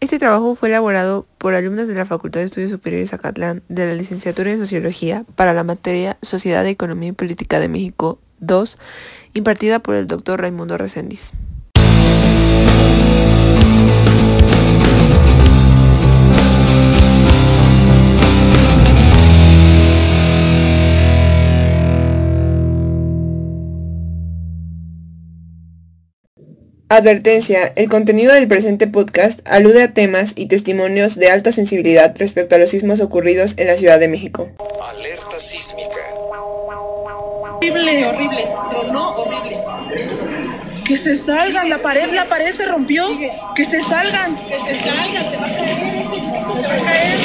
[0.00, 3.94] Este trabajo fue elaborado por alumnos de la Facultad de Estudios Superiores Acatlán de la
[3.94, 8.78] Licenciatura en Sociología para la materia Sociedad, Economía y Política de México 2,
[9.34, 11.32] impartida por el doctor Raimundo Reséndiz.
[26.92, 27.72] Advertencia.
[27.76, 32.58] El contenido del presente podcast alude a temas y testimonios de alta sensibilidad respecto a
[32.58, 34.48] los sismos ocurridos en la Ciudad de México.
[34.90, 36.00] Alerta sísmica.
[37.54, 38.48] Horrible, horrible.
[38.70, 39.56] Tronó horrible.
[40.84, 43.06] Que se salgan, la pared, la pared se rompió.
[43.54, 44.36] Que se salgan.
[44.48, 46.02] Que se salgan, se va a caer.
[46.60, 47.18] Se va a caer.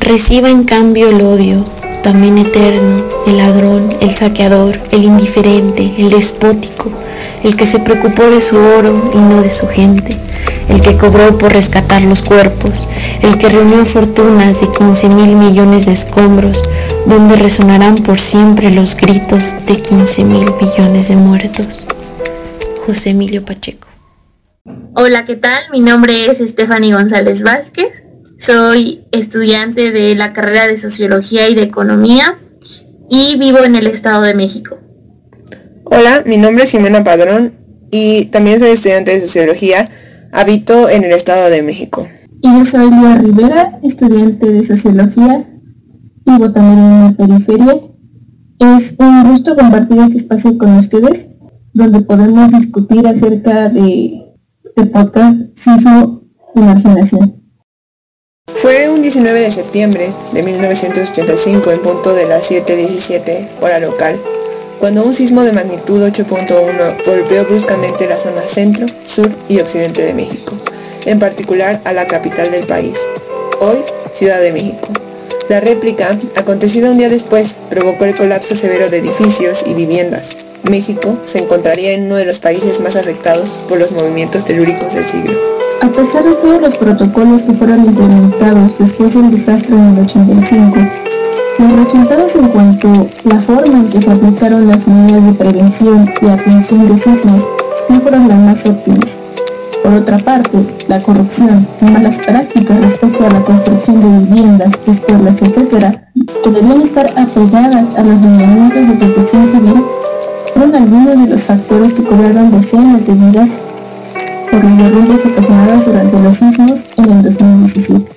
[0.00, 1.64] Reciba en cambio el odio
[2.02, 6.90] también eterno, el ladrón, el saqueador, el indiferente, el despótico,
[7.44, 10.16] el que se preocupó de su oro y no de su gente,
[10.68, 12.88] el que cobró por rescatar los cuerpos,
[13.22, 16.62] el que reunió fortunas de 15 mil millones de escombros,
[17.06, 21.84] donde resonarán por siempre los gritos de 15 mil millones de muertos.
[22.84, 23.88] José Emilio Pacheco.
[24.94, 25.62] Hola, ¿qué tal?
[25.70, 28.04] Mi nombre es Stephanie González Vázquez.
[28.44, 32.34] Soy estudiante de la carrera de Sociología y de Economía
[33.08, 34.78] y vivo en el Estado de México.
[35.84, 37.52] Hola, mi nombre es Jimena Padrón
[37.92, 39.88] y también soy estudiante de Sociología.
[40.32, 42.08] Habito en el Estado de México.
[42.40, 45.48] Y yo soy Lía Rivera, estudiante de Sociología.
[46.26, 47.80] Vivo también en la periferia.
[48.58, 51.28] Es un gusto compartir este espacio con ustedes,
[51.74, 54.20] donde podemos discutir acerca de,
[54.74, 56.24] de podcast Sismo
[56.56, 57.41] y Marginación.
[58.54, 64.16] Fue un 19 de septiembre de 1985 en punto de las 7.17 hora local,
[64.78, 70.14] cuando un sismo de magnitud 8.1 golpeó bruscamente la zona centro, sur y occidente de
[70.14, 70.54] México,
[71.06, 72.98] en particular a la capital del país,
[73.60, 73.78] hoy
[74.12, 74.88] Ciudad de México.
[75.48, 80.36] La réplica, acontecida un día después, provocó el colapso severo de edificios y viviendas.
[80.70, 85.06] México se encontraría en uno de los países más afectados por los movimientos telúricos del
[85.06, 85.61] siglo.
[85.82, 90.76] A pesar de todos los protocolos que fueron implementados después del desastre en el 85,
[91.58, 96.08] los resultados en cuanto a la forma en que se aplicaron las medidas de prevención
[96.22, 97.44] y atención de sismos
[97.88, 99.18] no fueron las más óptimas.
[99.82, 105.42] Por otra parte, la corrupción y malas prácticas respecto a la construcción de viviendas, escuelas,
[105.42, 105.98] etc.,
[106.44, 109.82] que debían estar apegadas a los lineamientos de protección civil,
[110.54, 113.60] fueron algunos de los factores que cobraron decenas de vidas
[114.52, 118.12] por derrumbes ocasionados durante los sismos en el 2017.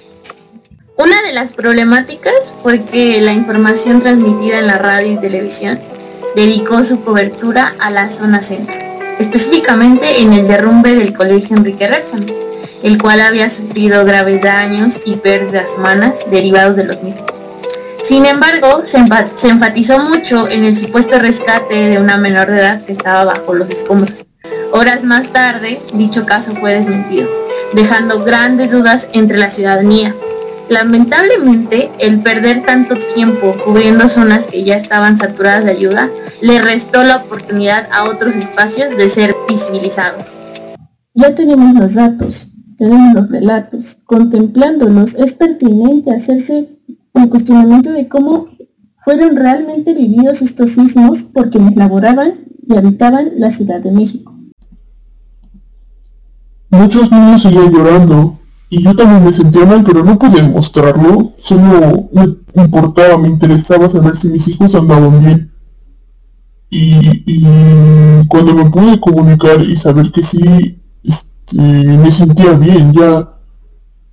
[0.97, 5.79] Una de las problemáticas fue que la información transmitida en la radio y televisión
[6.35, 8.75] dedicó su cobertura a la zona centro,
[9.17, 12.25] específicamente en el derrumbe del colegio Enrique Repson,
[12.83, 17.41] el cual había sufrido graves daños y pérdidas humanas derivados de los mismos.
[18.03, 18.97] Sin embargo, se
[19.47, 23.69] enfatizó mucho en el supuesto rescate de una menor de edad que estaba bajo los
[23.69, 24.25] escombros
[24.77, 27.29] Horas más tarde, dicho caso fue desmentido,
[27.73, 30.13] dejando grandes dudas entre la ciudadanía.
[30.67, 36.09] Lamentablemente, el perder tanto tiempo cubriendo zonas que ya estaban saturadas de ayuda
[36.41, 40.37] le restó la oportunidad a otros espacios de ser visibilizados.
[41.13, 43.99] Ya tenemos los datos, tenemos los relatos.
[44.03, 46.67] Contemplándolos, es pertinente hacerse
[47.13, 48.49] un cuestionamiento de cómo
[49.05, 54.34] fueron realmente vividos estos sismos por quienes laboraban y habitaban la Ciudad de México.
[56.75, 58.37] Muchos niños seguían llorando,
[58.69, 61.33] y yo también me sentía mal, pero no podía mostrarlo.
[61.39, 65.51] Solo me importaba, me interesaba saber si mis hijos andaban bien.
[66.69, 73.29] Y, cuando me pude comunicar y saber que sí, este, me sentía bien, ya,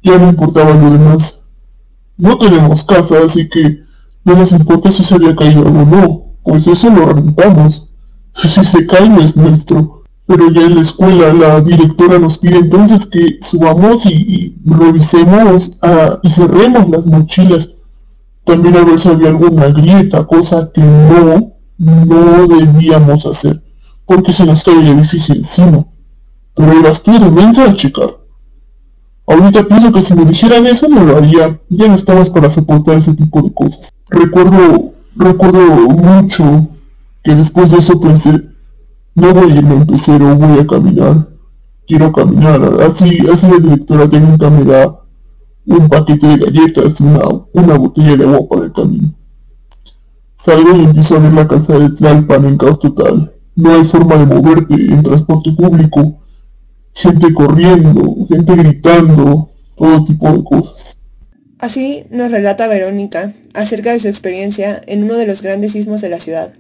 [0.02, 1.42] ya no importaba lo demás.
[2.16, 3.80] No tenemos casa, así que
[4.24, 7.90] no nos importa si se había caído o no, pues eso lo rentamos.
[8.34, 12.56] Si se cae no es nuestro pero ya en la escuela la directora nos pide
[12.56, 17.68] entonces que subamos y, revisemos ah, y cerremos las mochilas.
[18.44, 23.62] También a ver si había alguna grieta, cosa que no, no debíamos hacer,
[24.04, 25.86] porque se nos cae el edificio encima.
[26.54, 28.22] Pero eras tú de a checar.
[29.26, 32.98] Ahorita pienso que si me dijeran eso no lo haría, ya no estabas para soportar
[32.98, 33.92] ese tipo de cosas.
[34.10, 36.68] Recuerdo, recuerdo mucho
[37.22, 38.51] que después de eso pensé,
[39.14, 41.28] no voy a irme en pecero, voy a caminar.
[41.86, 42.62] Quiero caminar.
[42.80, 45.00] Así, así la directora técnica me da
[45.66, 49.14] un paquete de galletas y una, una botella de agua para el camino.
[50.36, 53.32] Salgo y empiezo a ver la casa de Tlalpan en caos total.
[53.54, 56.18] No hay forma de moverte en transporte público.
[56.94, 60.98] Gente corriendo, gente gritando, todo tipo de cosas.
[61.58, 66.08] Así nos relata Verónica acerca de su experiencia en uno de los grandes sismos de
[66.08, 66.52] la ciudad.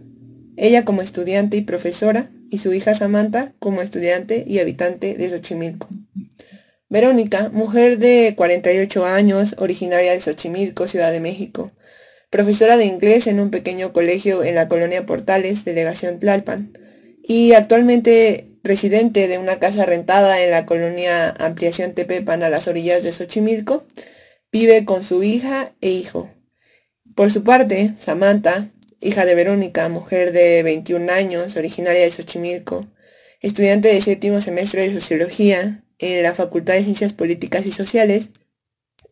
[0.56, 5.88] Ella como estudiante y profesora y su hija Samantha como estudiante y habitante de Xochimilco.
[6.90, 11.72] Verónica, mujer de 48 años, originaria de Xochimilco, Ciudad de México,
[12.28, 16.78] profesora de inglés en un pequeño colegio en la colonia Portales, delegación Tlalpan,
[17.22, 23.02] y actualmente residente de una casa rentada en la colonia Ampliación Tepepan a las orillas
[23.02, 23.86] de Xochimilco,
[24.52, 26.30] vive con su hija e hijo.
[27.14, 28.68] Por su parte, Samantha,
[29.02, 32.86] hija de Verónica, mujer de 21 años, originaria de Xochimilco,
[33.40, 38.30] estudiante de séptimo semestre de Sociología en la Facultad de Ciencias Políticas y Sociales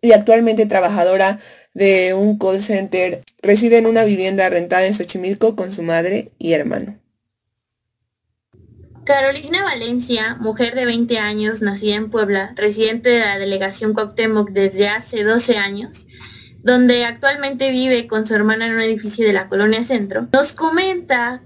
[0.01, 1.39] y actualmente trabajadora
[1.75, 6.53] de un call center, reside en una vivienda rentada en Xochimilco con su madre y
[6.53, 6.99] hermano.
[9.05, 14.89] Carolina Valencia, mujer de 20 años, nacida en Puebla, residente de la delegación Cuauhtémoc desde
[14.89, 16.07] hace 12 años,
[16.63, 21.41] donde actualmente vive con su hermana en un edificio de la colonia Centro, nos comenta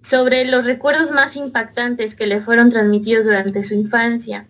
[0.00, 4.46] sobre los recuerdos más impactantes que le fueron transmitidos durante su infancia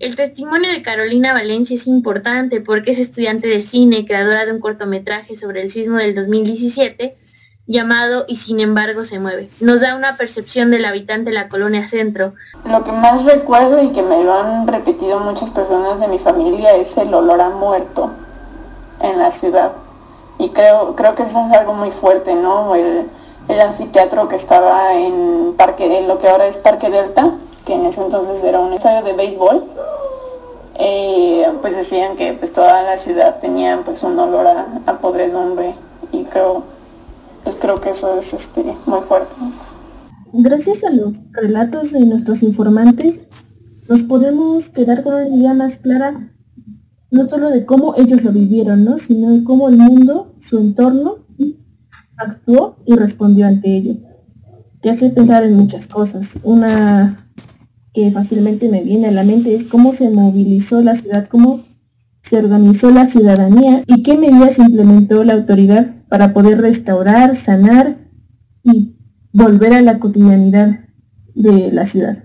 [0.00, 4.58] el testimonio de Carolina Valencia es importante porque es estudiante de cine, creadora de un
[4.58, 7.18] cortometraje sobre el sismo del 2017
[7.66, 9.50] llamado Y sin embargo se mueve.
[9.60, 12.32] Nos da una percepción del habitante de la colonia centro.
[12.64, 16.74] Lo que más recuerdo y que me lo han repetido muchas personas de mi familia
[16.76, 18.10] es el olor a muerto
[19.00, 19.72] en la ciudad.
[20.38, 22.74] Y creo, creo que eso es algo muy fuerte, ¿no?
[22.74, 23.06] El,
[23.48, 27.32] el anfiteatro que estaba en Parque, lo que ahora es Parque Delta,
[27.64, 29.64] que en ese entonces era un estadio de béisbol,
[30.76, 35.74] eh, pues decían que pues toda la ciudad tenía pues un olor a, a podredumbre
[36.10, 36.62] y creo,
[37.44, 39.34] pues creo que eso es este, muy fuerte.
[40.32, 43.20] Gracias a los relatos de nuestros informantes,
[43.88, 46.30] nos podemos quedar con una idea más clara,
[47.10, 48.98] no solo de cómo ellos lo vivieron, ¿no?
[48.98, 51.18] sino de cómo el mundo, su entorno,
[52.16, 53.96] actuó y respondió ante ello.
[54.80, 56.38] Te hace pensar en muchas cosas.
[56.42, 57.30] Una
[57.92, 61.60] que fácilmente me viene a la mente es cómo se movilizó la ciudad, cómo
[62.22, 67.96] se organizó la ciudadanía y qué medidas implementó la autoridad para poder restaurar, sanar
[68.62, 68.96] y
[69.32, 70.80] volver a la cotidianidad
[71.34, 72.24] de la ciudad.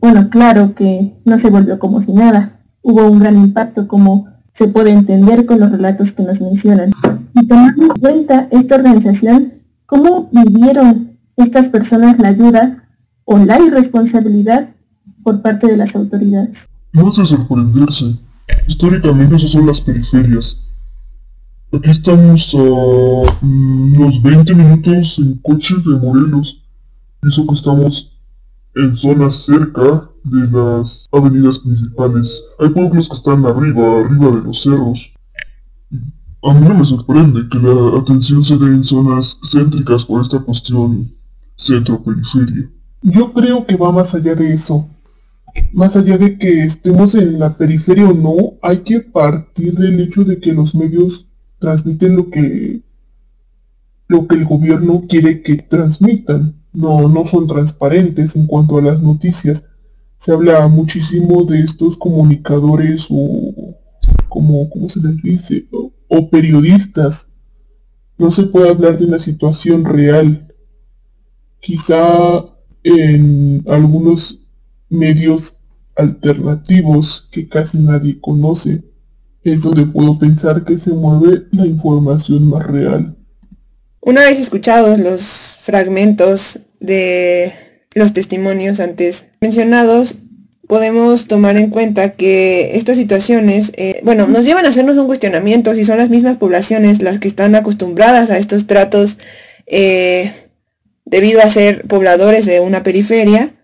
[0.00, 2.51] bueno, claro que no se volvió como si nada.
[2.82, 6.92] Hubo un gran impacto como se puede entender con los relatos que nos mencionan.
[7.34, 9.52] Y tomando en cuenta esta organización,
[9.86, 12.84] ¿cómo vivieron estas personas la ayuda
[13.24, 14.70] o la irresponsabilidad
[15.22, 16.68] por parte de las autoridades.
[16.92, 18.18] No es de sorprenderse.
[18.66, 20.58] Históricamente esas son las periferias.
[21.72, 22.62] Aquí estamos a
[23.42, 26.60] unos 20 minutos en coche de Morelos.
[27.22, 28.12] Eso que estamos
[28.74, 32.42] en zonas cerca de las avenidas principales.
[32.58, 35.12] Hay pueblos que están arriba, arriba de los cerros.
[36.44, 40.40] A mí no me sorprende que la atención se dé en zonas céntricas por esta
[40.40, 41.12] cuestión
[41.56, 42.70] centro-periferia.
[43.02, 44.88] Yo creo que va más allá de eso.
[45.72, 50.24] Más allá de que estemos en la periferia o no, hay que partir del hecho
[50.24, 51.26] de que los medios
[51.58, 52.82] transmiten lo que
[54.08, 56.54] lo que el gobierno quiere que transmitan.
[56.72, 59.68] No, no son transparentes en cuanto a las noticias.
[60.22, 63.74] Se habla muchísimo de estos comunicadores o
[64.28, 65.66] como, ¿cómo se les dice?
[66.06, 67.26] o periodistas.
[68.18, 70.46] No se puede hablar de una situación real.
[71.58, 72.44] Quizá
[72.84, 74.38] en algunos
[74.88, 75.56] medios
[75.96, 78.84] alternativos que casi nadie conoce.
[79.42, 83.16] Es donde puedo pensar que se mueve la información más real.
[84.00, 90.16] Una vez escuchados los fragmentos de los testimonios antes mencionados,
[90.66, 95.74] podemos tomar en cuenta que estas situaciones, eh, bueno, nos llevan a hacernos un cuestionamiento
[95.74, 99.18] si son las mismas poblaciones las que están acostumbradas a estos tratos
[99.66, 100.32] eh,
[101.04, 103.54] debido a ser pobladores de una periferia,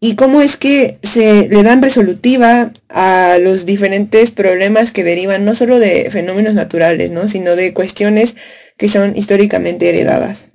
[0.00, 5.54] y cómo es que se le dan resolutiva a los diferentes problemas que derivan no
[5.54, 7.28] solo de fenómenos naturales, ¿no?
[7.28, 8.36] sino de cuestiones
[8.76, 10.50] que son históricamente heredadas.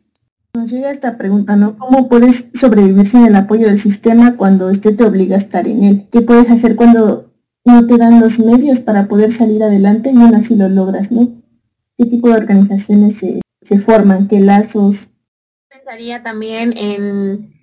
[0.53, 1.77] Nos llega esta pregunta, ¿no?
[1.77, 5.83] ¿Cómo puedes sobrevivir sin el apoyo del sistema cuando este te obliga a estar en
[5.83, 6.07] él?
[6.11, 7.31] ¿Qué puedes hacer cuando
[7.63, 11.29] no te dan los medios para poder salir adelante y aún así lo logras, ¿no?
[11.97, 14.27] ¿Qué tipo de organizaciones se, se forman?
[14.27, 15.11] ¿Qué lazos
[15.91, 17.53] pensaría también en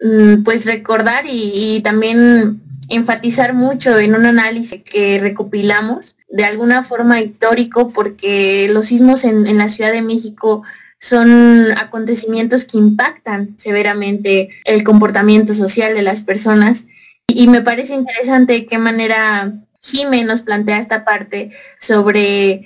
[0.00, 7.20] mm, pues recordar y, también enfatizar mucho en un análisis que recopilamos de alguna forma
[7.20, 10.62] histórico porque los sismos en, la Ciudad de México
[11.02, 16.84] son acontecimientos que impactan severamente el comportamiento social de las personas
[17.26, 22.64] y me parece interesante qué manera Jime nos plantea esta parte sobre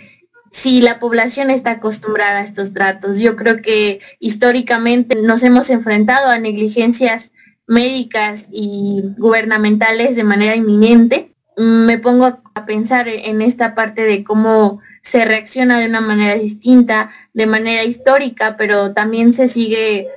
[0.52, 3.18] si la población está acostumbrada a estos tratos.
[3.18, 7.32] Yo creo que históricamente nos hemos enfrentado a negligencias
[7.66, 11.34] médicas y gubernamentales de manera inminente.
[11.56, 17.10] Me pongo a pensar en esta parte de cómo se reacciona de una manera distinta,
[17.32, 20.08] de manera histórica, pero también se sigue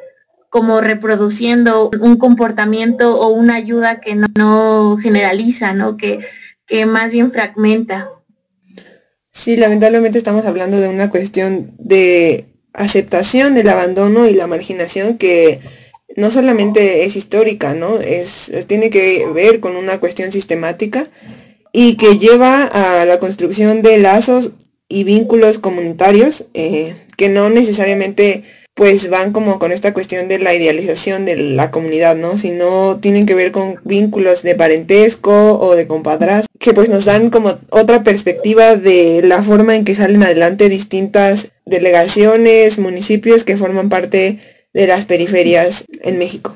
[0.50, 5.96] como reproduciendo un comportamiento o una ayuda que no, generaliza, ¿no?
[5.96, 6.20] Que,
[6.66, 8.10] que más bien fragmenta.
[9.32, 15.60] Sí, lamentablemente estamos hablando de una cuestión de aceptación del abandono y la marginación que
[16.16, 18.00] no solamente es histórica, ¿no?
[18.00, 21.08] Es, tiene que ver con una cuestión sistemática
[21.72, 24.52] y que lleva a la construcción de lazos
[24.88, 28.44] y vínculos comunitarios eh, que no necesariamente
[28.80, 32.38] pues van como con esta cuestión de la idealización de la comunidad, ¿no?
[32.38, 37.30] Sino tienen que ver con vínculos de parentesco o de compadrazgo, que pues nos dan
[37.30, 43.90] como otra perspectiva de la forma en que salen adelante distintas delegaciones, municipios que forman
[43.90, 44.40] parte
[44.74, 46.54] de las periferias en México.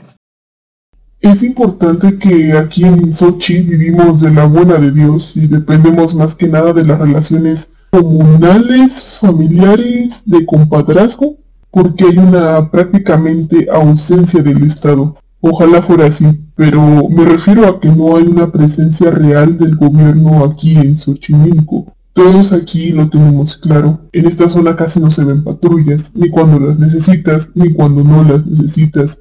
[1.22, 6.36] Es importante que aquí en Sochi vivimos de la buena de Dios y dependemos más
[6.36, 11.38] que nada de las relaciones comunales, familiares, de compadrazgo
[11.74, 15.18] porque hay una prácticamente ausencia del Estado.
[15.42, 20.46] Ojalá fuera así, pero me refiero a que no hay una presencia real del gobierno
[20.46, 21.92] aquí en Xochimilco.
[22.14, 24.02] Todos aquí lo tenemos claro.
[24.12, 28.24] En esta zona casi no se ven patrullas, ni cuando las necesitas, ni cuando no
[28.24, 29.20] las necesitas.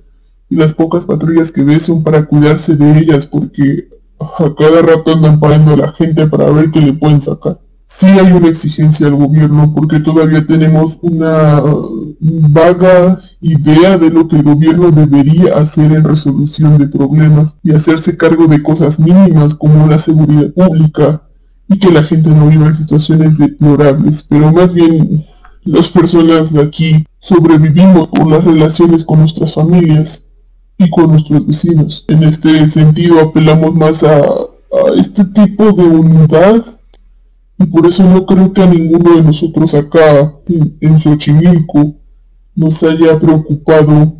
[0.51, 3.89] Y las pocas patrullas que ves son para cuidarse de ellas porque
[4.21, 7.59] a cada rato andan parando a la gente para ver qué le pueden sacar
[7.97, 11.63] sí hay una exigencia al gobierno porque todavía tenemos una
[12.21, 18.17] vaga idea de lo que el gobierno debería hacer en resolución de problemas y hacerse
[18.17, 21.23] cargo de cosas mínimas como la seguridad pública
[21.73, 25.25] y que la gente no viva en situaciones deplorables, pero más bien
[25.65, 30.25] las personas de aquí sobrevivimos por las relaciones con nuestras familias
[30.77, 32.05] y con nuestros vecinos.
[32.09, 36.65] En este sentido apelamos más a, a este tipo de unidad
[37.59, 40.35] y por eso no creo que a ninguno de nosotros acá,
[40.81, 41.95] en, Xochimilco,
[42.55, 44.17] nos haya preocupado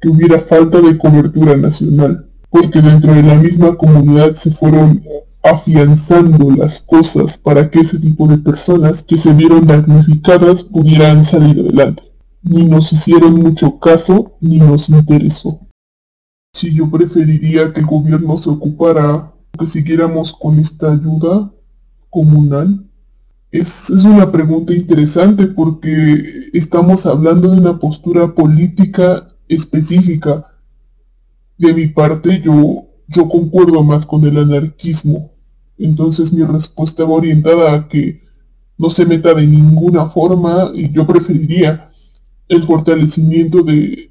[0.00, 5.02] que hubiera falta de cobertura nacional, porque dentro de la misma comunidad se fueron
[5.44, 11.60] afianzando las cosas para que ese tipo de personas que se vieron damnificadas pudieran salir
[11.60, 12.02] adelante.
[12.42, 15.60] Ni nos hicieron mucho caso, ni nos interesó.
[16.52, 21.52] Si yo preferiría que el gobierno se ocupara, que siguiéramos con esta ayuda,
[22.14, 22.86] comunal?
[23.50, 30.46] Es, una pregunta interesante porque estamos hablando de una postura política específica.
[31.58, 35.32] De mi parte yo, yo concuerdo más con el anarquismo.
[35.78, 38.22] Entonces mi respuesta va orientada a que
[38.78, 41.90] no se meta de ninguna forma y yo preferiría
[42.48, 44.10] el fortalecimiento de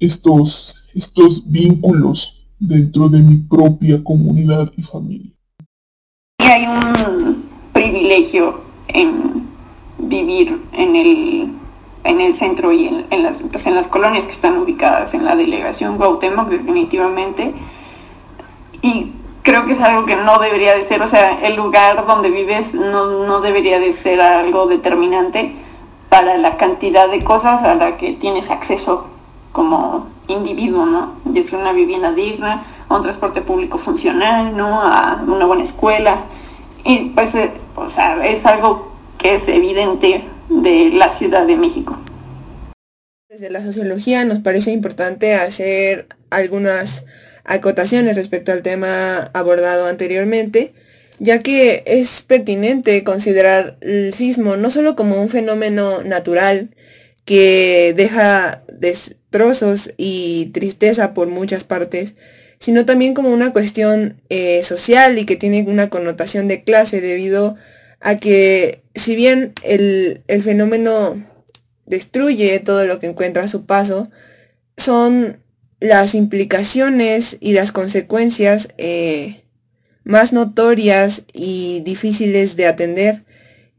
[0.00, 5.36] estos, estos vínculos dentro de mi propia comunidad y familia
[6.56, 9.46] hay un privilegio en
[9.98, 11.52] vivir en el,
[12.04, 15.36] en el centro y en, las, pues, en las colonias que están ubicadas en la
[15.36, 17.52] delegación Guautemoc definitivamente.
[18.80, 19.12] Y
[19.46, 22.74] creo que es algo que no debería de ser, o sea, el lugar donde vives
[22.74, 25.52] no, no debería de ser algo determinante
[26.08, 29.06] para la cantidad de cosas a la que tienes acceso
[29.52, 31.14] como individuo, ¿no?
[31.32, 34.80] Es una vivienda digna, a un transporte público funcional, ¿no?
[34.82, 36.24] A una buena escuela,
[36.82, 41.96] y pues, eh, o sea, es algo que es evidente de la Ciudad de México.
[43.28, 47.06] Desde la sociología nos parece importante hacer algunas
[47.46, 50.72] acotaciones respecto al tema abordado anteriormente,
[51.18, 56.70] ya que es pertinente considerar el sismo no solo como un fenómeno natural
[57.24, 62.14] que deja destrozos y tristeza por muchas partes,
[62.58, 67.56] sino también como una cuestión eh, social y que tiene una connotación de clase debido
[68.00, 71.22] a que si bien el, fenómeno
[71.84, 74.08] destruye todo lo que encuentra a su paso,
[74.76, 75.38] son
[75.80, 79.42] las implicaciones y las consecuencias eh,
[80.04, 83.24] más notorias y difíciles de atender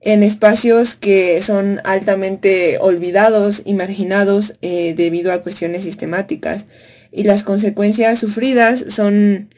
[0.01, 6.65] en espacios que son altamente olvidados y marginados eh, debido a cuestiones sistemáticas
[7.11, 9.49] y las consecuencias sufridas son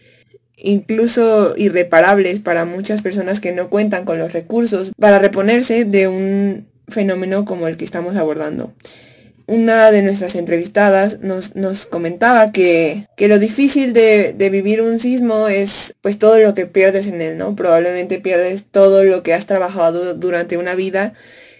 [0.55, 6.67] incluso irreparables para muchas personas que no cuentan con los recursos para reponerse de un
[6.88, 8.74] fenómeno como el que estamos abordando.
[9.50, 15.00] Una de nuestras entrevistadas nos, nos comentaba que, que, lo difícil de, de, vivir un
[15.00, 17.56] sismo es pues todo lo que pierdes en él, ¿no?
[17.56, 21.13] Probablemente pierdes todo lo que has trabajado durante una vida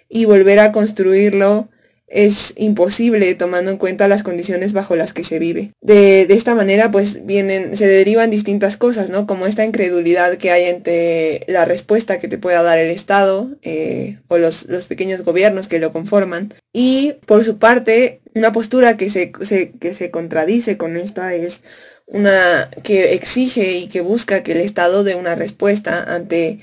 [0.08, 1.67] y volver a construirlo
[2.09, 5.71] es imposible tomando en cuenta las condiciones bajo las que se vive.
[5.81, 9.27] De, esta manera pues vienen, se derivan distintas cosas, ¿no?
[9.27, 14.17] Como esta incredulidad que hay entre la respuesta que te pueda dar el Estado eh,
[14.27, 19.09] o los, los, pequeños gobiernos que lo conforman y por su parte una postura que
[19.09, 21.63] se, que se contradice con esta es
[22.05, 26.57] una que exige y que busca que el Estado dé una respuesta ante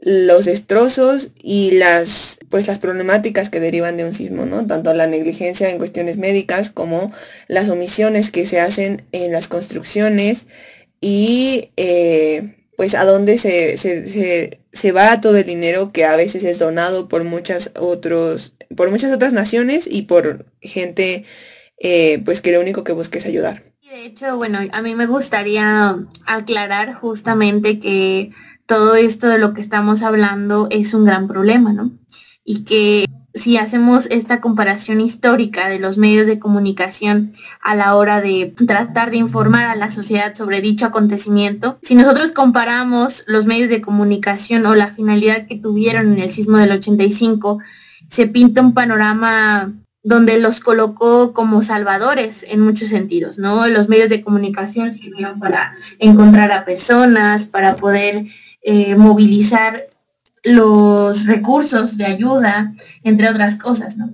[0.00, 4.66] los destrozos y las pues las problemáticas que derivan de un sismo, ¿no?
[4.66, 7.12] Tanto la negligencia en cuestiones médicas como
[7.48, 10.46] las omisiones que se hacen en las construcciones
[11.00, 16.60] y eh, pues a dónde se, se, va todo el dinero que a veces es
[16.60, 21.24] donado por muchas otros, por muchas otras naciones y por gente
[21.80, 23.64] eh, pues que lo único que busca es ayudar.
[23.82, 28.30] De hecho, bueno, a mí me gustaría aclarar justamente que
[28.68, 31.90] todo esto de lo que estamos hablando es un gran problema, ¿no?
[32.44, 37.32] Y que si hacemos esta comparación histórica de los medios de comunicación
[37.62, 42.32] a la hora de tratar de informar a la sociedad sobre dicho acontecimiento, si nosotros
[42.32, 47.60] comparamos los medios de comunicación o la finalidad que tuvieron en el sismo del 85,
[48.08, 49.72] se pinta un panorama
[50.02, 53.66] donde los colocó como salvadores en muchos sentidos, ¿no?
[53.66, 58.26] Los medios de comunicación sirvieron para encontrar a personas, para poder
[58.62, 59.86] eh, movilizar
[60.44, 62.72] los recursos de ayuda,
[63.02, 64.12] entre otras cosas, ¿no?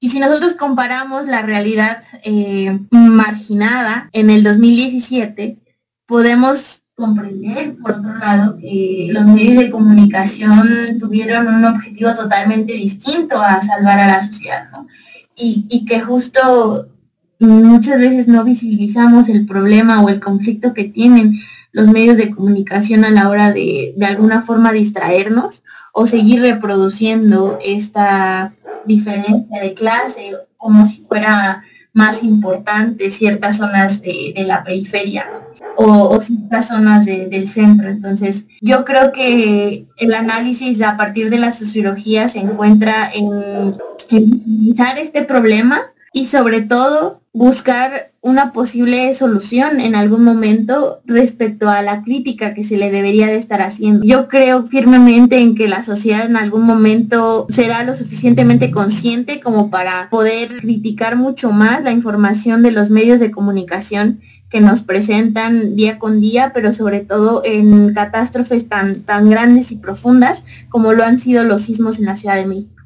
[0.00, 5.58] Y si nosotros comparamos la realidad eh, marginada en el 2017,
[6.06, 13.40] podemos comprender, por otro lado, que los medios de comunicación tuvieron un objetivo totalmente distinto
[13.40, 14.88] a salvar a la sociedad, ¿no?
[15.36, 16.88] Y, y que justo
[17.38, 21.38] muchas veces no visibilizamos el problema o el conflicto que tienen
[21.72, 27.58] los medios de comunicación a la hora de de alguna forma distraernos o seguir reproduciendo
[27.64, 28.54] esta
[28.84, 35.26] diferencia de clase como si fuera más importante ciertas zonas de, la periferia
[35.76, 37.88] o, ciertas zonas del centro.
[37.88, 43.76] Entonces, yo creo que el análisis a partir de la sociología se encuentra en,
[44.10, 45.82] en este problema
[46.12, 52.62] y sobre todo buscar una posible solución en algún momento respecto a la crítica que
[52.62, 54.04] se le debería de estar haciendo.
[54.04, 59.70] Yo creo firmemente en que la sociedad en algún momento será lo suficientemente consciente como
[59.70, 65.74] para poder criticar mucho más la información de los medios de comunicación que nos presentan
[65.74, 71.02] día con día, pero sobre todo en catástrofes tan, tan grandes y profundas como lo
[71.02, 72.81] han sido los sismos en la Ciudad de México.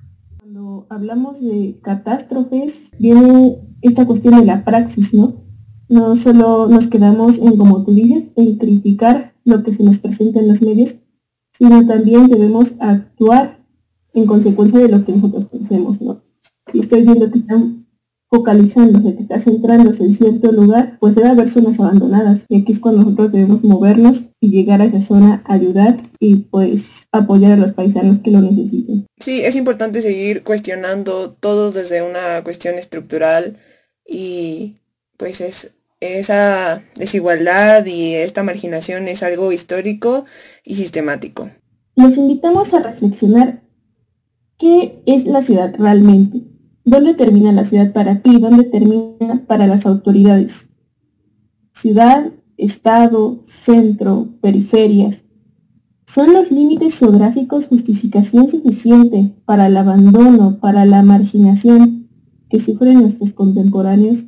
[0.88, 5.44] Hablamos de catástrofes, viene esta cuestión de la praxis, ¿no?
[5.88, 10.40] No solo nos quedamos en, como tú dices, en criticar lo que se nos presenta
[10.40, 11.02] en los medios,
[11.52, 13.64] sino también debemos actuar
[14.12, 16.18] en consecuencia de lo que nosotros pensemos, ¿no?
[16.72, 17.86] Si estoy viendo que están
[18.28, 22.44] focalizándose, que está centrándose en cierto lugar, pues debe haber zonas abandonadas.
[22.48, 27.08] Y aquí es cuando nosotros debemos movernos y llegar a esa zona, ayudar y pues
[27.10, 29.06] apoyar a los paisanos que lo necesiten.
[29.18, 33.56] Sí, es importante seguir cuestionando todo desde una cuestión estructural
[34.08, 34.76] y
[35.16, 40.24] pues es esa desigualdad y esta marginación es algo histórico
[40.64, 41.48] y sistemático.
[41.96, 43.62] Los invitamos a reflexionar
[44.58, 46.42] qué es la ciudad realmente.
[46.84, 48.38] ¿Dónde termina la ciudad para ti?
[48.38, 50.70] ¿Dónde termina para las autoridades?
[51.72, 55.24] Ciudad, estado, centro, periferias.
[56.06, 62.06] ¿Son los límites geográficos justificación suficiente para el abandono, para la marginación
[62.48, 64.26] que sufren nuestros contemporáneos.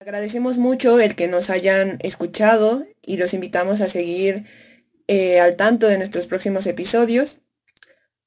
[0.00, 4.44] Agradecemos mucho el que nos hayan escuchado y los invitamos a seguir
[5.08, 7.40] eh, al tanto de nuestros próximos episodios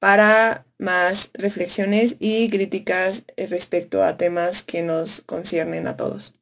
[0.00, 6.37] para más reflexiones y críticas respecto a temas que nos conciernen a todos.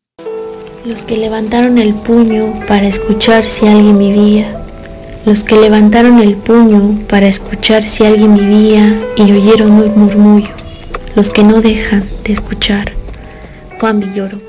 [0.87, 4.63] Los que levantaron el puño para escuchar si alguien vivía.
[5.25, 10.51] Los que levantaron el puño para escuchar si alguien vivía y oyeron un murmullo
[11.17, 12.93] los que no dejan de escuchar.
[13.81, 14.46] Juan Villoro.